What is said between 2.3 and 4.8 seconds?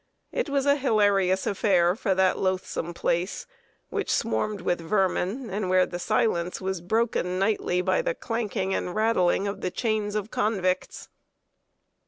loathsome place, which swarmed